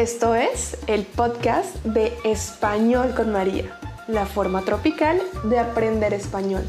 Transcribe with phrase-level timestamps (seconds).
[0.00, 3.78] Esto es el podcast de Español con María,
[4.08, 6.62] la forma tropical de aprender español.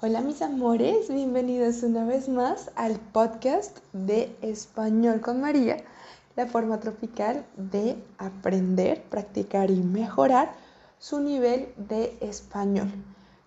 [0.00, 5.84] Hola mis amores, bienvenidos una vez más al podcast de Español con María,
[6.34, 10.54] la forma tropical de aprender, practicar y mejorar
[10.98, 12.90] su nivel de español.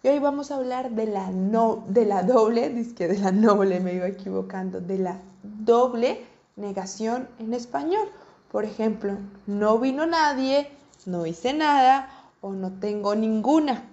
[0.10, 3.94] Hoy vamos a hablar de la, no, de la doble, que de la noble me
[3.94, 6.24] iba equivocando, de la doble
[6.56, 8.08] negación en español.
[8.50, 9.18] Por ejemplo,
[9.48, 10.72] no vino nadie,
[11.06, 13.84] no hice nada o no tengo ninguna.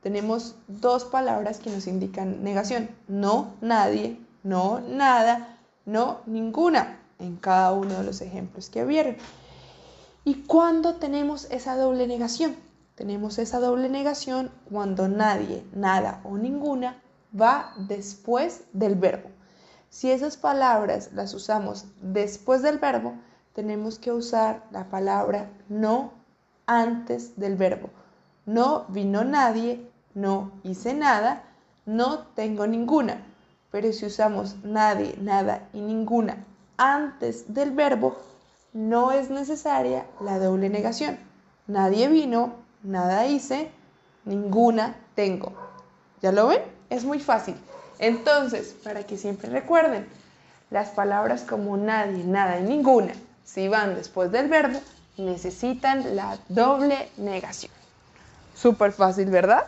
[0.00, 2.88] Tenemos dos palabras que nos indican negación.
[3.06, 9.16] No, nadie, no, nada, no, ninguna, en cada uno de los ejemplos que vieron.
[10.24, 12.56] ¿Y cuándo tenemos esa doble negación?
[12.98, 17.00] Tenemos esa doble negación cuando nadie, nada o ninguna
[17.32, 19.28] va después del verbo.
[19.88, 23.14] Si esas palabras las usamos después del verbo,
[23.54, 26.10] tenemos que usar la palabra no
[26.66, 27.88] antes del verbo.
[28.46, 31.44] No vino nadie, no hice nada,
[31.86, 33.24] no tengo ninguna.
[33.70, 36.44] Pero si usamos nadie, nada y ninguna
[36.76, 38.16] antes del verbo,
[38.72, 41.16] no es necesaria la doble negación.
[41.68, 43.70] Nadie vino, nada hice,
[44.24, 45.52] ninguna tengo.
[46.22, 46.62] ¿Ya lo ven?
[46.90, 47.54] Es muy fácil.
[47.98, 50.06] Entonces, para que siempre recuerden,
[50.70, 53.12] las palabras como nadie, nada y ninguna,
[53.44, 54.80] si van después del verbo,
[55.16, 57.72] necesitan la doble negación.
[58.54, 59.66] Súper fácil, ¿verdad?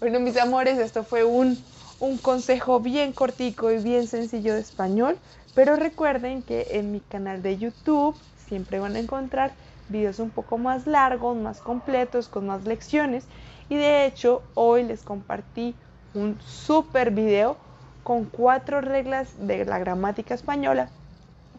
[0.00, 1.62] Bueno, mis amores, esto fue un,
[2.00, 5.18] un consejo bien cortico y bien sencillo de español,
[5.54, 8.16] pero recuerden que en mi canal de YouTube
[8.48, 9.52] siempre van a encontrar
[9.92, 13.26] videos un poco más largos, más completos, con más lecciones.
[13.68, 15.76] Y de hecho, hoy les compartí
[16.14, 17.56] un super video
[18.02, 20.88] con cuatro reglas de la gramática española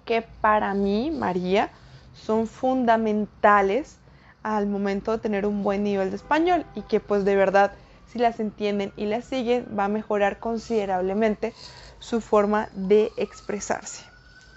[0.06, 1.70] que para mí, María,
[2.14, 3.98] son fundamentales
[4.44, 7.72] al momento de tener un buen nivel de español y que pues de verdad
[8.08, 11.54] si las entienden y las siguen va a mejorar considerablemente
[12.00, 14.04] su forma de expresarse.